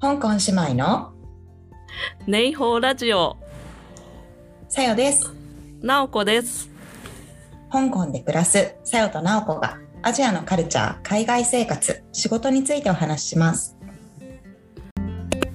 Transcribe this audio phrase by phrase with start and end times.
[0.00, 1.12] 香港姉妹の
[2.28, 3.36] ネイホーラジオ、
[4.68, 5.34] さよです。
[5.82, 6.70] なおこです。
[7.72, 13.76] 香港で暮らすさよとなおこがアジアのカルチャー、海外生活、仕事についてお話しします。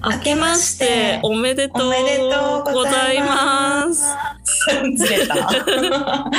[0.02, 4.02] 明けましておめでとうおめでとうございます
[4.44, 4.96] す。
[4.96, 5.36] ずれた。
[5.42, 6.30] ハ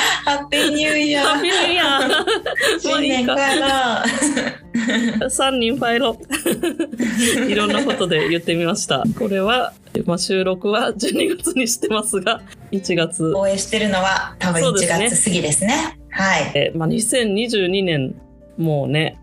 [0.44, 2.26] ッピーニューイヤハッピーニューイヤー。
[2.80, 4.06] 新年から。
[5.30, 6.18] 三人ファイロ。
[7.50, 9.04] いろんなことで言ってみました。
[9.18, 9.74] これは、
[10.06, 13.34] まあ、収録は12月にしてますが、1月。
[13.34, 15.98] 応援してるのは多分1そうですね月過ぎですね。
[16.10, 16.52] はい。
[16.54, 18.16] えまあ、2022年、
[18.58, 19.18] もうね、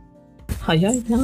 [0.60, 1.18] 早いな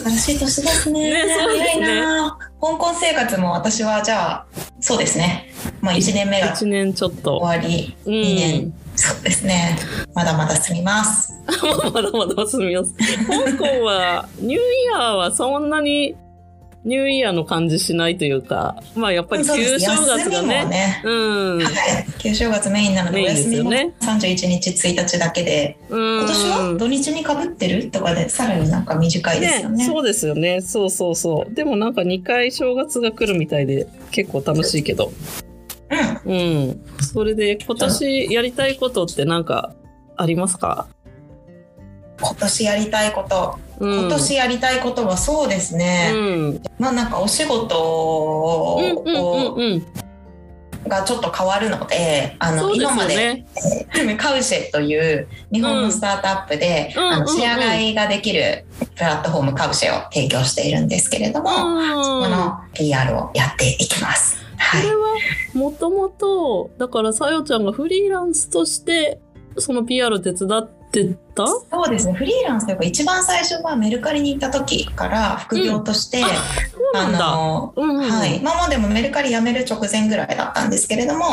[0.00, 1.00] 新しい年ですね。
[1.00, 2.38] ねね早いな。
[2.60, 4.46] 香港生活も私はじゃあ、
[4.80, 5.52] そうですね。
[5.80, 7.38] まあ1年目が1年ちょっと。
[7.38, 8.74] 終わり、うん2年。
[8.96, 9.78] そうですね。
[10.14, 11.32] まだまだ進みます。
[11.92, 12.94] まだまだ進みます。
[13.26, 14.60] 香港は、ニューイ
[14.92, 16.16] ヤーはそんなに
[16.86, 21.02] ニューイヤーの感じしないというか、まあやっぱり旧正月がね、ね。
[21.04, 21.10] う
[21.58, 21.58] ん。
[21.58, 21.72] はい。
[22.18, 26.76] 旧正月メインなので、お休みもよね31日、1日だけで、今今年は？
[26.78, 27.90] 土日にかぶってる？
[27.90, 29.84] とかで、さらになんか短いですよね。
[29.84, 30.60] そうですよね。
[30.60, 31.52] そうそうそう。
[31.52, 35.12] でもなんか2回正月が来るみたいで結構楽しいけど。
[36.24, 36.34] うん。
[36.34, 36.36] う
[36.72, 36.84] ん。
[37.00, 39.74] それで今年やりたいことってなんか
[40.16, 40.86] ありますか？
[42.20, 44.00] 今年やりたいこと、うん。
[44.00, 46.12] 今年やりたいことはそうですね。
[46.14, 46.62] うん。
[46.78, 48.88] まあなんかお仕事を。
[50.88, 53.34] がちょっと変わるので、あの、そうです今までよ
[54.04, 54.16] ね。
[54.18, 64.45] カウシェという日本のスタートアップで、うんあのシェア買いができるプラットフォームカウシェを提供しているんですけれども、そこうんの PR をやっていきます。
[64.58, 64.94] はいこれ。
[64.94, 65.06] は
[65.54, 69.20] もともと、だからさよちゃんがフリーランスとして、
[69.58, 71.46] その PR 手伝ってた？
[71.46, 72.14] そうですね。
[72.14, 76.30] フリーランスというか一番最初はメルカリに行った時から副業として、そう
[76.94, 77.18] なんだ。
[77.18, 78.38] の、うんうん、はい。
[78.38, 81.26] 今までもメルカリ辞める直前ぐらいだったんですけれども、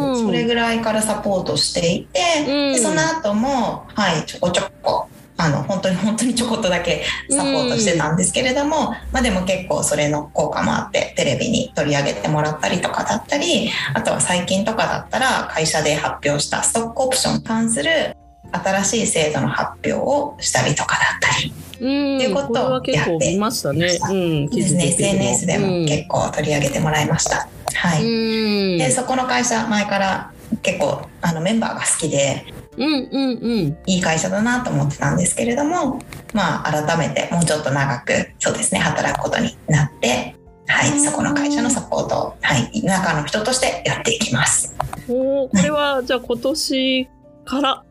[0.00, 0.26] うん。
[0.26, 5.07] それぐらいからサポートしていて、その後も、はい、ちょこちょこ、
[5.38, 18.16] あの、本当に本当にちょこっとだけサポートしてたんですけれども、まあでも結構それの効果もあって、テレビに取り上げてもらったりとかだったり、あとは最近とかだったら会社で発表したストックオプションに関する
[18.52, 23.98] 新しい制度の発表をしたりとかだったりうん、っていうことをこれは結構見ましたね。
[24.10, 27.48] うん、ですね、SNS でも結構取り上げてもらいました。
[27.74, 28.02] はい。
[28.02, 30.32] うん、で、そこの会社、前から
[30.62, 32.46] 結構あのメンバーが好きで、
[32.78, 33.78] うんうんうん。
[33.86, 36.00] いい会社だなと思ってたんですけれども、
[36.32, 44.74] まあ、改めてもうちょっと長く、そうですね、働くことになって、はい、うんそこの会社のサポートを、はい、中の人としてやっていきます。
[45.08, 47.08] おーこれは、じゃあ今年
[47.44, 47.84] から？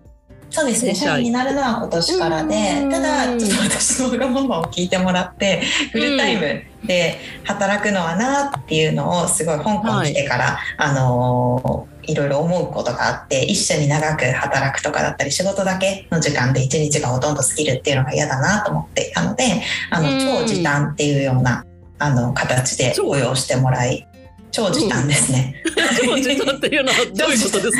[0.49, 5.61] そうですね、正社員になるのは今年からでうん、ただ、ちょっと私のわがままを聞いてもらって、
[5.91, 21.65] フルタイムで働くのはなっていうのを、すごい香港来てから、あのーいろいろ思うことがあって、一緒に長く働くとかだったり、仕事だけの時間で一日がほとんど過ぎるっていうのが嫌だなと思っていたので、あの、うん超時短っていうような、
[21.99, 24.07] あの、形で超雇用してもらい、
[24.51, 25.55] 超時短ですね。
[26.03, 27.77] 超時短っていうのは どういうことです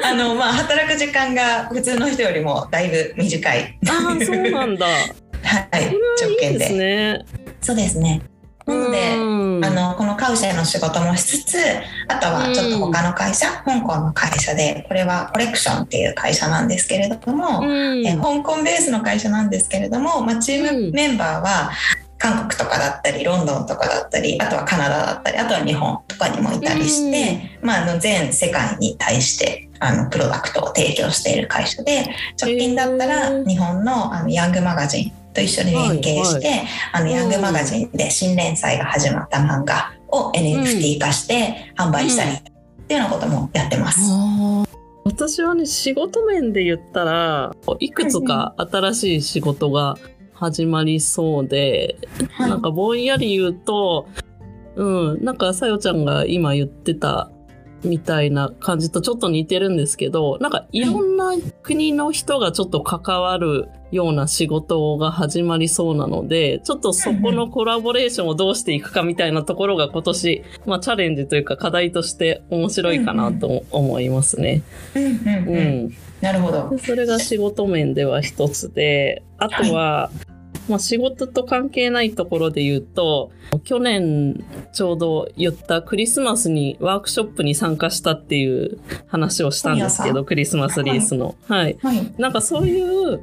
[0.00, 0.08] か？
[0.08, 3.78] あの、まあ、働く時間が普通の人よりもだいぶ短い。
[3.88, 4.86] ああ、そうなんだ。
[5.44, 6.66] はい、これはいいで条件で。
[6.66, 7.20] すね。
[7.60, 8.20] そうですね。
[8.68, 9.64] なので、うん。
[9.64, 11.56] あの、このカウシェの仕事もしつつ、
[12.08, 18.06] あとはちょっと他の会社、香港の会社で、これはコレクションっていう会社なんですけれども、うん。
[18.06, 21.70] え香港ベースの会社なんですけれども、まあ、チームメンバーは
[22.18, 32.04] 韓国とかだったり、ロンドンとかだったり、あとはカナダだったり、あとは日本とかにもいたりして、まあ、あの全世界に対して、あの、プロダクトを提供している会社で、
[32.40, 33.48] 直近だったへらー。
[33.48, 36.62] 日本のあのヤングマガジンと一緒に連携して、
[36.92, 42.42] あの、ヤングマガジンで新連載が始まった漫画を NFT 化して販売したりっ
[42.88, 44.00] ていうようなこともやってます。
[44.10, 44.78] あー。
[45.04, 49.96] 私はね、仕事面で言ったら、いくつか新しい仕事が
[50.34, 51.96] 始まりそうで、
[52.30, 52.50] はい。
[52.50, 54.06] なんかぼんやり言うと、
[54.76, 57.30] うん、なんかさよちゃんが今言ってた
[57.84, 61.32] みたいな感じとちょっと似てるんですけど、なんかいろんな
[61.62, 74.62] 国の人がちょっと関わるような仕事が始まりそうなので、ちょっとそこのコラボレーションをどうしていくかみたいなところが今年、まあチャレンジというか課題として面白いかなと思いますね。
[74.94, 75.94] うんうんううんん。
[76.20, 76.68] なるほど。
[76.70, 80.10] でそれが仕事面では一つで、あとは、
[80.68, 83.30] まあ仕事と関係ないところで言うと、
[83.64, 91.34] 去年ちょうど言ったクリスマスにワークショップに参加したっていう話をしたんですけど、クリスマスリースの。
[91.46, 91.78] はい。
[91.82, 92.14] はい。
[92.18, 93.20] なんかそういう、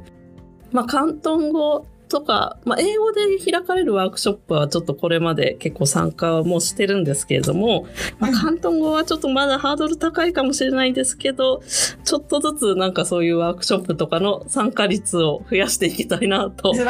[0.72, 7.86] まあ広東語とか、まあ、英語で開かれるワークショップはちょっとこれまで結構参加もしてるんですけれども、
[8.18, 11.62] まあ、広東語はちょっとまだハードル高いかもしれないですけど、
[12.04, 16.84] ちょっとずつなんかそういうワークショップとかの参加率を増やしていきたいなというの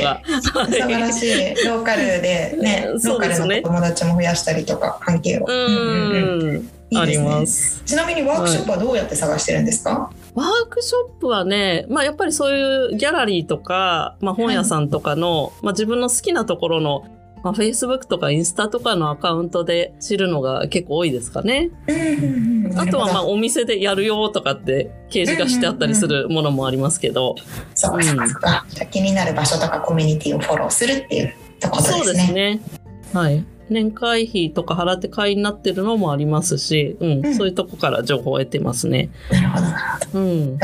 [0.00, 0.22] が。
[0.40, 1.66] 素晴らしい。
[1.66, 5.46] ローカルでね、 ローカルの友達も増やしたりとか、関係を。
[5.48, 7.82] うんうんうんいいね、あります。
[7.86, 17.04] ちなみにワークショップはどうやって探してるんですか、はいワークショップはね、まあやっぱりそういうギャラリーとか、まあ本屋さんとかの、はい、まあ自分の好きなところの、
[17.42, 21.70] まあ Facebook とかインスタとかのアカウントで知るのが結構多いですかね。
[22.76, 27.34] あとはまあお店でやるよとかって掲示がしてあったりするものもありますけど。
[27.74, 32.04] そうかそうか、うん、気になる場所とかコミュニティをフォローするっていうところですね。
[32.04, 32.60] そうですね。
[33.12, 33.44] はい。
[33.70, 39.10] 年会費とか払って会員になってるのもありますし、うん、うん、そういうとこから情報を得てますね。
[39.30, 39.78] なるほど、なる
[40.12, 40.20] ほど。
[40.20, 40.58] うん。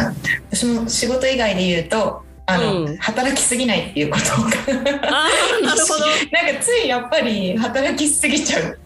[0.51, 5.29] 私も仕事以外で言うと、あの、うん、働きすぎないっていうことあ
[5.63, 6.07] なるほど。
[6.31, 8.79] なんかついやっぱり働きすぎちゃう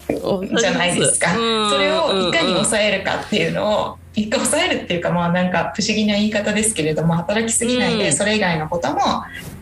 [0.57, 1.29] じゃないですか。
[1.69, 8.99] それをいかに抑えるかっていうのを一回抑えるっていうかまあなんか不思議な言い方ですけれども働きすぎないでそれ以外のことも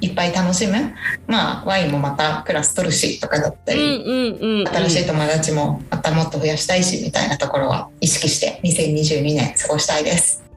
[0.02, 0.74] いっぱい楽しむ、
[1.28, 10.49] まあワインもまたクラス取るしとかだったり、新しい友達もまたもっと増やしたいしみたいなところは意識して2022年過ごしたいです。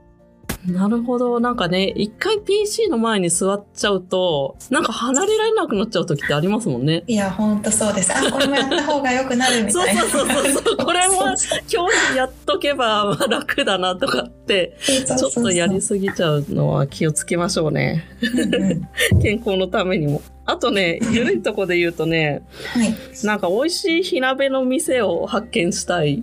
[0.66, 1.40] なるほど。
[1.40, 7.02] なんかね、一回 PC の前に座っちゃうと、なんか離れられなくなっちゃう時ってありますもんね。
[7.08, 8.12] いや、ほんとそうです。
[8.14, 10.02] あ、これもやった方が良くなるみたいな。
[10.02, 10.76] そうそうそうそう。
[10.84, 18.04] これも今日やっとけば楽だなとかって、ちょっとやりすぎちゃうのは気をつけましょうね。
[19.20, 20.22] 健康のためにも。
[20.44, 22.42] あとね、ゆるいとこで言うとね、
[22.74, 22.94] はい、
[23.24, 26.22] なんか美味しい火鍋の店を発見したい。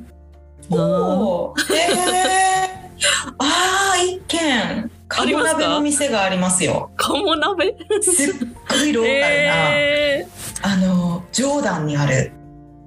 [0.70, 1.74] おー。
[1.74, 2.59] えー
[3.38, 4.92] ああ、一軒。
[5.08, 6.92] 鴨鍋の店がありますよ。
[6.96, 7.76] 鴨鍋？
[8.02, 8.36] すっ
[8.70, 12.32] ごいローカルな、えー、あの、ジョーダンにある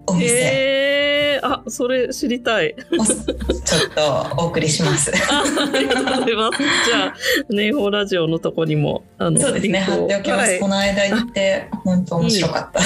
[0.07, 0.35] お店。
[0.35, 2.75] えー、あ、それ知りたい。
[2.75, 5.13] ちょっとお送りします。
[5.31, 6.59] あありがとうございます。
[6.87, 7.15] じゃあ、
[7.51, 10.51] ネイホーラジオのとこにも、あの、そうですね、貼っておきます。
[10.51, 12.81] はい、この間行って、本当面白かった。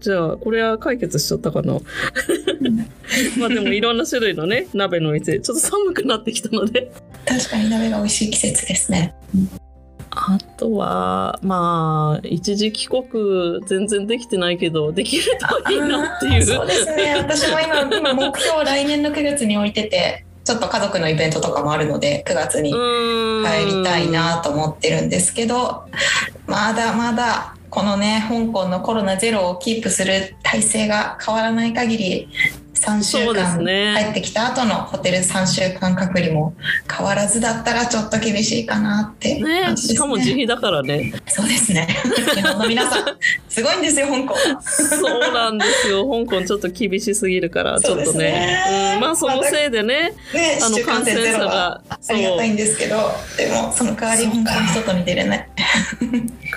[0.00, 1.74] じゃあ、これは解決しちゃったかな。
[3.38, 6.90] まあでもいろんな種類のね、鍋の店、ちょっと寒くなってきたので。
[7.24, 9.14] 確かに鍋が美味しい季節ですね。
[10.10, 15.24] あとは、まあ、一時帰国全然できてないけど、できる
[15.64, 16.42] といいなっていう。
[16.46, 17.16] そうですね。
[17.16, 25.84] 私も今、 今目標来年の9月に置いてて、ちょっと家族のイベントとかもあるので、9月に帰りたいなと思ってるんですけど、
[26.46, 32.28] まだまだ、このね、香港のコロナゼロをキープする体制が変わらない限り、
[32.76, 33.58] 3週間
[33.96, 36.54] 帰ってきた後のホテル3週間隔離も
[36.90, 41.12] 変わらずだったらちょっと厳しいかなってね、ね、しかも自費だからね。
[41.26, 41.88] そうですね。
[42.34, 43.16] 日本の皆さん
[43.48, 44.36] すごいんですよ香港。
[44.60, 46.04] そうなんですよ。
[46.08, 52.96] 香港ちょっと厳しすぎるから ちょっとね、ね、うん、まあそのせいでねねあの感染者がありがたいんですけど
[53.36, 55.48] でもその代わり香港の外に出れない。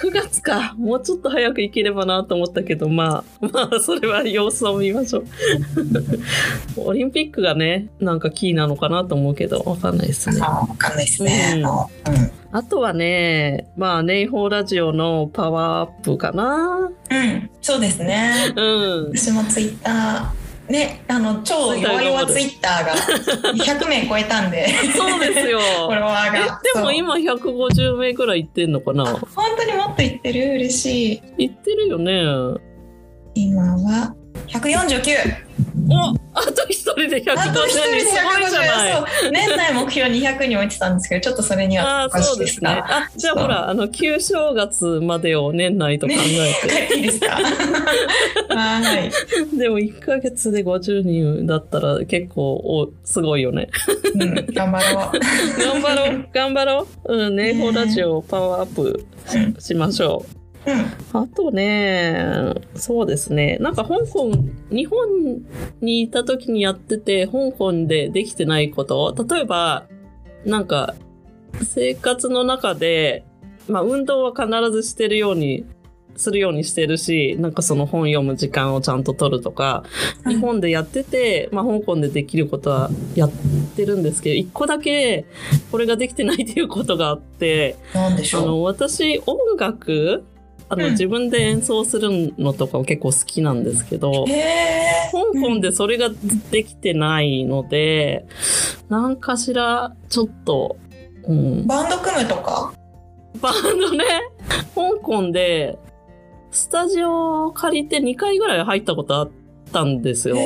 [0.02, 0.76] 9月か。
[0.78, 5.26] もうちょっと早く行ければなと思ったけどまあまあそれは様子を見ましょう
[6.78, 10.40] オリンピックがね、なんかキーなのかなと思うけど、わかんないですね。
[10.42, 11.62] わかんないですね。
[11.64, 16.90] うん、あとはね、まあ、ネイホーラジオのパワーアップかな。
[17.12, 18.54] うん、そうですね。
[18.56, 18.62] う
[19.10, 19.12] ん。
[19.16, 20.50] 私もツイッター。
[20.70, 22.94] ね、あの超弱々ツイッターが
[23.56, 30.54] 100名超えたんでそうですよフォロワーがでも今150名ぐらいいってんのかな本当にもっといってる？
[30.54, 32.22] 嬉しいいってるよね
[33.34, 35.49] 今は149
[35.90, 35.96] お
[36.34, 37.68] あと一人で150人。
[37.68, 37.76] す
[38.24, 39.32] ごいじゃない。
[39.32, 42.70] 年内目標200に置いてたんですけどちょっとそれにはあそうですね。
[42.70, 47.38] あじゃあほらあの旧正月までを年内と考えて、ね、いいですか？
[48.50, 49.10] は
[49.54, 49.58] い。
[49.58, 53.70] でも1か月で50人だったら結構おすごいよね、
[54.16, 55.20] うん、頑張ろう。
[55.60, 57.16] 頑張ろう頑張ろう。
[57.16, 59.06] うんネイホラジオパワーアップ
[59.60, 60.39] しましょう、
[61.14, 63.58] あとね、そうですね。
[63.60, 64.32] なんか香港、
[64.72, 65.08] 日本
[65.82, 69.16] にいた時にやってて、香港でできてないこと。
[69.30, 69.86] 例えば、
[70.46, 70.96] なんか、
[71.64, 73.24] 生活の中で、
[73.68, 75.66] まあ運動は必ずしてるように、
[76.16, 79.84] するようにしてるし、なんかその本読む時間をちゃんと取るとか、
[80.28, 83.32] 日本でやってて、まあ香港でできることはやっ
[83.76, 85.26] てるんですけど、一個だけ
[85.72, 88.10] これができてないっていうことがあって、あ
[88.42, 90.26] の、私音楽
[90.70, 94.26] あの、うん、自分で演奏するのとか結構好きなんですけど、
[95.12, 96.10] 香港でそれが
[96.52, 98.26] できてないので、
[98.88, 100.78] 何かしらちょっと、
[101.28, 102.74] うん、バンド組むとか？
[103.42, 104.06] バンドね。
[104.76, 105.78] 香港で、
[106.52, 109.32] スタジオを借りて2回ぐらい入ったことあっ
[109.72, 110.38] たんですよ。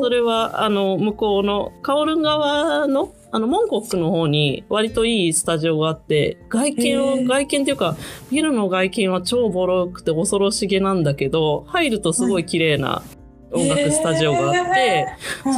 [0.00, 7.94] それは、あの、向こうの、カオルン側の、あの、モンコックの方に割といいスタジオがあって、外見を、外見っていうか、
[8.30, 13.02] ビルの外見は超ボロくて恐ろしげなんだけど、入るとすごい綺麗な
[13.52, 15.06] 音楽スタジオがあって、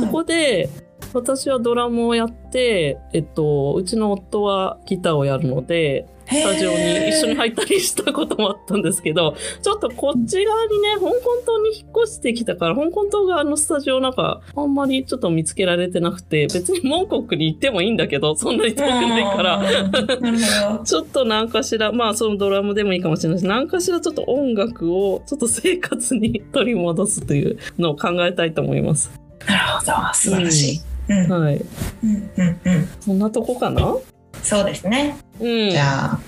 [0.00, 0.68] そこで、
[1.12, 11.12] 私はドラムをやって、えっと、うちの夫はギターをやるので、スタジオに一緒に入ったりしたこともあったんですけど、ちょっとこっち側にね、香港
[11.46, 20.80] 島に引っ越してきたから、香港島側のスタジオなんか、あんまりちょっと見つけられてなくて、別にモンコックに行ってもいいんだけど、そんなに遠くないから。
[20.84, 29.10] ちょっと何かしら、まあそのドラムでもいいかもしれないし、何かしらちょっと音楽をちょっと生活に取り戻すというのを考えたいと思います。
[29.46, 29.92] なるほど。
[30.12, 30.78] 素晴らしい。
[30.78, 31.56] うんはい。
[31.56, 32.88] うんうんうん。
[33.00, 33.96] そんなとこかな？
[34.42, 35.16] そうですね。
[35.40, 35.70] うん。
[35.70, 36.20] じゃあ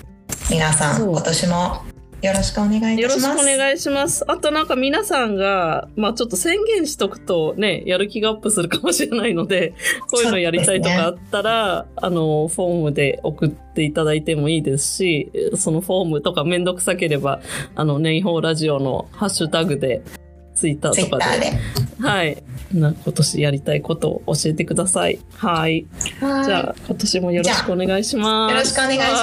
[0.50, 1.84] 皆さん今年も
[2.22, 3.42] よろしくお願いいたよろしくします。
[3.42, 4.25] お願いします。
[4.30, 9.75] あとなんか皆さんが、まあちょっと宣言しとくとね、やる気がアップするかもしれないので、
[10.10, 17.40] こういうのやりたいとかあったら、あの、フォームで送っていただいてもいいですし、そのフォームとかめんどくさければ、
[17.75, 20.02] あの、ネイホーラジオのハッシュタグで、
[20.54, 22.06] ツイッターツイッターとかで、で。
[22.06, 22.42] はい。
[22.72, 25.18] な今年やりたいことを教えてください。
[25.34, 25.86] はい。
[26.20, 28.52] はいじゃあ、今年もよろしくお願いします。
[28.52, 29.16] よろしくお願いしま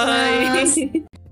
[0.66, 1.27] すはい